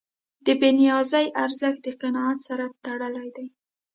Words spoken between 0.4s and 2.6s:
د بېنیازۍ ارزښت د قناعت